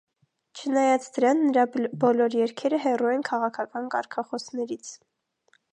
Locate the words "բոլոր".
2.05-2.37